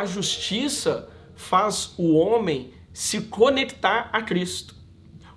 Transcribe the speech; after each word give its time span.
a 0.00 0.06
justiça 0.06 1.10
faz 1.36 1.92
o 1.98 2.14
homem 2.14 2.70
se 2.90 3.20
conectar 3.20 4.08
a 4.14 4.22
Cristo. 4.22 4.74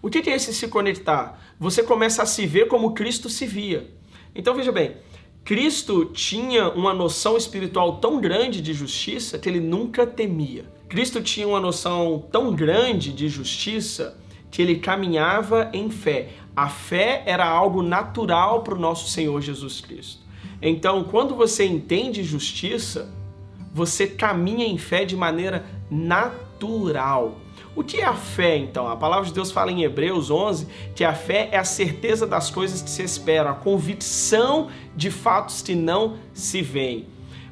O 0.02 0.10
que 0.10 0.30
é 0.30 0.36
esse 0.36 0.54
se 0.54 0.70
conectar? 0.70 1.38
Você 1.60 1.84
começa 1.84 2.24
a 2.24 2.26
se 2.26 2.46
ver 2.46 2.70
como 2.70 2.94
Cristo 2.94 3.30
se 3.30 3.46
via. 3.46 3.94
Então 4.34 4.56
veja 4.56 4.72
bem, 4.72 4.96
Cristo 5.44 6.06
tinha 6.06 6.70
uma 6.70 6.94
noção 6.94 7.36
espiritual 7.36 7.98
tão 7.98 8.22
grande 8.22 8.62
de 8.62 8.74
justiça 8.74 9.38
que 9.38 9.50
ele 9.50 9.60
nunca 9.60 10.08
temia. 10.08 10.64
Cristo 10.88 11.22
tinha 11.22 11.46
uma 11.46 11.60
noção 11.60 12.26
tão 12.32 12.56
grande 12.56 13.12
de 13.12 13.28
justiça 13.28 14.18
que 14.50 14.62
ele 14.62 14.78
caminhava 14.78 15.70
em 15.74 15.90
fé. 15.90 16.30
A 16.56 16.70
fé 16.70 17.22
era 17.26 17.46
algo 17.46 17.82
natural 17.82 18.64
para 18.64 18.76
o 18.76 18.80
nosso 18.80 19.10
Senhor 19.10 19.42
Jesus 19.42 19.82
Cristo. 19.82 20.22
Então, 20.62 21.04
quando 21.04 21.36
você 21.36 21.66
entende 21.66 22.24
justiça, 22.24 23.14
você 23.74 24.06
caminha 24.06 24.66
em 24.66 24.78
fé 24.78 25.04
de 25.04 25.16
maneira 25.16 25.66
natural. 25.90 27.38
O 27.76 27.84
que 27.84 28.02
é 28.02 28.06
a 28.06 28.14
fé, 28.14 28.56
então? 28.56 28.88
A 28.88 28.96
palavra 28.96 29.26
de 29.26 29.34
Deus 29.34 29.52
fala 29.52 29.72
em 29.72 29.84
Hebreus 29.84 30.30
11 30.30 30.68
que 30.96 31.04
a 31.04 31.14
fé 31.14 31.50
é 31.52 31.58
a 31.58 31.64
certeza 31.64 32.28
das 32.28 32.52
coisas 32.52 32.84
que 32.84 32.90
se 32.90 33.02
esperam, 33.02 33.50
a 33.50 33.56
convicção 33.56 34.70
de 34.96 35.10
fatos 35.10 35.64
que 35.64 35.74
não 35.74 36.18
se 36.34 36.62
veem. 36.62 37.08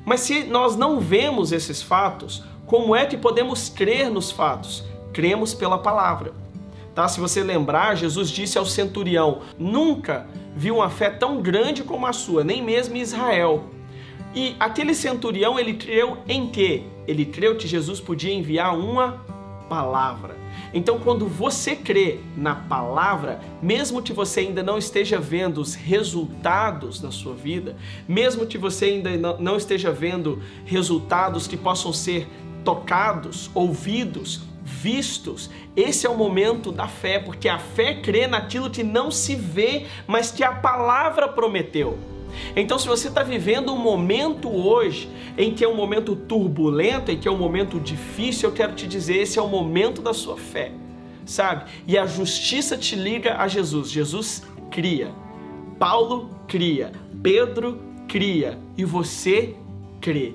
Mas 0.05 0.21
se 0.21 0.43
nós 0.43 0.75
não 0.75 0.99
vemos 0.99 1.51
esses 1.51 1.81
fatos, 1.81 2.43
como 2.67 2.95
é 2.95 3.05
que 3.05 3.17
podemos 3.17 3.67
crer 3.67 4.11
nos 4.11 4.31
fatos? 4.31 4.83
Cremos 5.11 5.55
pela 5.55 5.79
palavra. 5.79 6.33
Tá? 6.93 7.07
Se 7.07 7.19
você 7.19 7.41
lembrar, 7.41 7.95
Jesus 7.95 8.29
disse 8.29 8.57
ao 8.57 8.65
centurião: 8.65 9.41
Nunca 9.57 10.27
vi 10.55 10.69
uma 10.71 10.89
fé 10.89 11.09
tão 11.09 11.41
grande 11.41 11.83
como 11.83 12.05
a 12.05 12.13
sua, 12.13 12.43
nem 12.43 12.61
mesmo 12.61 12.95
em 12.95 13.01
Israel. 13.01 13.63
E 14.33 14.55
aquele 14.59 14.93
centurião, 14.93 15.59
ele 15.59 15.73
creu 15.73 16.19
em 16.27 16.47
quê? 16.47 16.83
Ele 17.07 17.25
creu 17.25 17.57
que 17.57 17.67
Jesus 17.67 17.99
podia 17.99 18.33
enviar 18.33 18.77
uma 18.77 19.25
palavra. 19.67 20.35
Então, 20.73 20.99
quando 20.99 21.27
você 21.27 21.75
crê 21.75 22.19
na 22.35 22.55
palavra, 22.55 23.41
mesmo 23.61 24.01
que 24.01 24.13
você 24.13 24.41
ainda 24.41 24.63
não 24.63 24.77
esteja 24.77 25.19
vendo 25.19 25.59
os 25.59 25.75
resultados 25.75 26.99
da 26.99 27.11
sua 27.11 27.33
vida, 27.33 27.75
mesmo 28.07 28.45
que 28.45 28.57
você 28.57 28.85
ainda 28.85 29.37
não 29.37 29.57
esteja 29.57 29.91
vendo 29.91 30.41
resultados 30.65 31.47
que 31.47 31.57
possam 31.57 31.91
ser 31.91 32.27
tocados, 32.63 33.49
ouvidos, 33.53 34.41
vistos, 34.63 35.49
esse 35.75 36.05
é 36.05 36.09
o 36.09 36.17
momento 36.17 36.71
da 36.71 36.87
fé, 36.87 37.19
porque 37.19 37.49
a 37.49 37.59
fé 37.59 37.95
crê 37.95 38.27
naquilo 38.27 38.69
que 38.69 38.83
não 38.83 39.11
se 39.11 39.35
vê, 39.35 39.87
mas 40.07 40.31
que 40.31 40.43
a 40.43 40.51
palavra 40.53 41.27
prometeu. 41.27 41.97
Então, 42.55 42.77
se 42.77 42.87
você 42.87 43.07
está 43.07 43.23
vivendo 43.23 43.73
um 43.73 43.77
momento 43.77 44.49
hoje 44.49 45.09
em 45.37 45.53
que 45.53 45.63
é 45.63 45.67
um 45.67 45.75
momento 45.75 46.15
turbulento, 46.15 47.11
em 47.11 47.17
que 47.17 47.27
é 47.27 47.31
um 47.31 47.37
momento 47.37 47.79
difícil, 47.79 48.49
eu 48.49 48.55
quero 48.55 48.73
te 48.73 48.87
dizer: 48.87 49.17
esse 49.17 49.39
é 49.39 49.41
o 49.41 49.47
momento 49.47 50.01
da 50.01 50.13
sua 50.13 50.37
fé, 50.37 50.71
sabe? 51.25 51.69
E 51.87 51.97
a 51.97 52.05
justiça 52.05 52.77
te 52.77 52.95
liga 52.95 53.37
a 53.37 53.47
Jesus. 53.47 53.89
Jesus 53.89 54.43
cria, 54.69 55.11
Paulo 55.79 56.29
cria, 56.47 56.91
Pedro 57.21 57.79
cria 58.07 58.59
e 58.77 58.83
você 58.83 59.55
crê. 59.99 60.33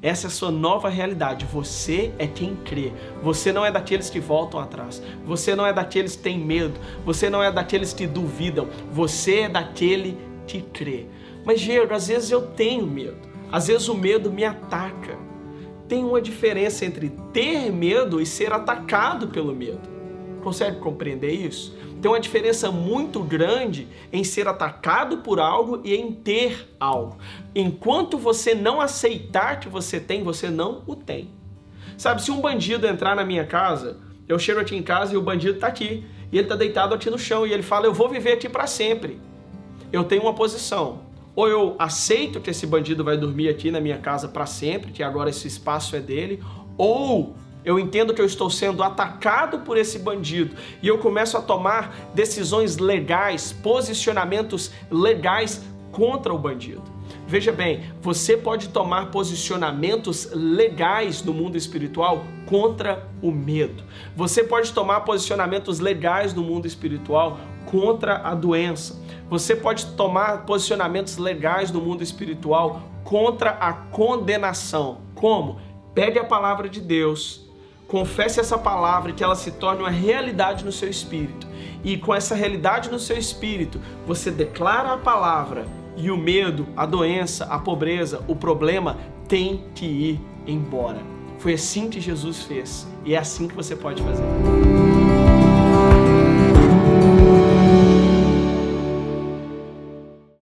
Essa 0.00 0.26
é 0.26 0.28
a 0.28 0.30
sua 0.30 0.50
nova 0.50 0.88
realidade. 0.88 1.44
Você 1.46 2.12
é 2.18 2.26
quem 2.26 2.54
crê. 2.54 2.92
Você 3.20 3.52
não 3.52 3.64
é 3.64 3.72
daqueles 3.72 4.08
que 4.08 4.20
voltam 4.20 4.60
atrás. 4.60 5.02
Você 5.24 5.56
não 5.56 5.66
é 5.66 5.72
daqueles 5.72 6.14
que 6.14 6.22
têm 6.22 6.38
medo. 6.38 6.78
Você 7.04 7.28
não 7.28 7.42
é 7.42 7.50
daqueles 7.50 7.92
que 7.92 8.06
duvidam. 8.06 8.68
Você 8.92 9.40
é 9.40 9.48
daquele 9.48 10.16
que 10.46 10.62
crê. 10.62 11.06
Mas, 11.44 11.60
Diego, 11.60 11.92
às 11.94 12.08
vezes 12.08 12.30
eu 12.30 12.42
tenho 12.42 12.86
medo. 12.86 13.16
Às 13.50 13.68
vezes 13.68 13.88
o 13.88 13.94
medo 13.94 14.30
me 14.30 14.44
ataca. 14.44 15.16
Tem 15.88 16.04
uma 16.04 16.20
diferença 16.20 16.84
entre 16.84 17.10
ter 17.32 17.72
medo 17.72 18.20
e 18.20 18.26
ser 18.26 18.52
atacado 18.52 19.28
pelo 19.28 19.54
medo. 19.54 19.80
Consegue 20.42 20.78
compreender 20.78 21.32
isso? 21.32 21.76
Tem 22.00 22.10
uma 22.10 22.20
diferença 22.20 22.70
muito 22.70 23.20
grande 23.20 23.88
em 24.12 24.22
ser 24.22 24.46
atacado 24.46 25.18
por 25.18 25.40
algo 25.40 25.80
e 25.84 25.94
em 25.94 26.12
ter 26.12 26.68
algo. 26.78 27.16
Enquanto 27.54 28.18
você 28.18 28.54
não 28.54 28.80
aceitar 28.80 29.58
que 29.58 29.68
você 29.68 29.98
tem, 29.98 30.22
você 30.22 30.48
não 30.48 30.82
o 30.86 30.94
tem. 30.94 31.30
Sabe, 31.96 32.22
se 32.22 32.30
um 32.30 32.40
bandido 32.40 32.86
entrar 32.86 33.16
na 33.16 33.24
minha 33.24 33.44
casa, 33.44 33.96
eu 34.28 34.38
chego 34.38 34.60
aqui 34.60 34.76
em 34.76 34.82
casa 34.82 35.14
e 35.14 35.16
o 35.16 35.22
bandido 35.22 35.54
está 35.54 35.66
aqui, 35.66 36.04
e 36.30 36.36
ele 36.36 36.44
está 36.44 36.54
deitado 36.54 36.94
aqui 36.94 37.10
no 37.10 37.18
chão, 37.18 37.46
e 37.46 37.52
ele 37.52 37.62
fala: 37.62 37.86
Eu 37.86 37.94
vou 37.94 38.08
viver 38.08 38.32
aqui 38.32 38.48
para 38.48 38.66
sempre. 38.66 39.20
Eu 39.90 40.04
tenho 40.04 40.22
uma 40.22 40.34
posição 40.34 41.07
ou 41.38 41.46
eu 41.46 41.76
aceito 41.78 42.40
que 42.40 42.50
esse 42.50 42.66
bandido 42.66 43.04
vai 43.04 43.16
dormir 43.16 43.48
aqui 43.48 43.70
na 43.70 43.80
minha 43.80 43.98
casa 43.98 44.26
para 44.26 44.44
sempre, 44.44 44.90
que 44.90 45.04
agora 45.04 45.30
esse 45.30 45.46
espaço 45.46 45.94
é 45.94 46.00
dele, 46.00 46.42
ou 46.76 47.36
eu 47.64 47.78
entendo 47.78 48.12
que 48.12 48.20
eu 48.20 48.26
estou 48.26 48.50
sendo 48.50 48.82
atacado 48.82 49.60
por 49.60 49.76
esse 49.76 50.00
bandido 50.00 50.56
e 50.82 50.88
eu 50.88 50.98
começo 50.98 51.36
a 51.36 51.40
tomar 51.40 52.10
decisões 52.12 52.78
legais, 52.78 53.52
posicionamentos 53.52 54.72
legais 54.90 55.64
contra 55.92 56.34
o 56.34 56.38
bandido. 56.38 56.82
Veja 57.28 57.52
bem, 57.52 57.84
você 58.02 58.36
pode 58.36 58.70
tomar 58.70 59.12
posicionamentos 59.12 60.28
legais 60.32 61.22
no 61.22 61.32
mundo 61.32 61.56
espiritual 61.56 62.24
contra 62.46 63.08
o 63.22 63.30
medo. 63.30 63.84
Você 64.16 64.42
pode 64.42 64.72
tomar 64.72 65.02
posicionamentos 65.02 65.78
legais 65.78 66.34
no 66.34 66.42
mundo 66.42 66.66
espiritual 66.66 67.38
contra 67.70 68.16
a 68.26 68.34
doença. 68.34 69.00
Você 69.30 69.54
pode 69.54 69.86
tomar 69.88 70.46
posicionamentos 70.46 71.18
legais 71.18 71.70
no 71.70 71.80
mundo 71.80 72.02
espiritual 72.02 72.82
contra 73.04 73.50
a 73.50 73.72
condenação. 73.72 74.98
Como? 75.14 75.60
Pegue 75.94 76.18
a 76.18 76.24
palavra 76.24 76.68
de 76.68 76.80
Deus, 76.80 77.46
confesse 77.86 78.40
essa 78.40 78.56
palavra 78.56 79.12
que 79.12 79.22
ela 79.22 79.34
se 79.34 79.50
torne 79.52 79.82
uma 79.82 79.90
realidade 79.90 80.64
no 80.64 80.72
seu 80.72 80.88
espírito. 80.88 81.46
E 81.84 81.96
com 81.96 82.14
essa 82.14 82.34
realidade 82.34 82.90
no 82.90 82.98
seu 82.98 83.16
espírito, 83.16 83.80
você 84.06 84.30
declara 84.30 84.94
a 84.94 84.98
palavra 84.98 85.66
e 85.96 86.10
o 86.10 86.16
medo, 86.16 86.66
a 86.76 86.86
doença, 86.86 87.44
a 87.46 87.58
pobreza, 87.58 88.22
o 88.28 88.36
problema 88.36 88.96
tem 89.26 89.64
que 89.74 89.84
ir 89.84 90.20
embora. 90.46 91.00
Foi 91.38 91.54
assim 91.54 91.90
que 91.90 92.00
Jesus 92.00 92.42
fez 92.44 92.86
e 93.04 93.14
é 93.14 93.18
assim 93.18 93.46
que 93.46 93.54
você 93.54 93.76
pode 93.76 94.02
fazer. 94.02 94.87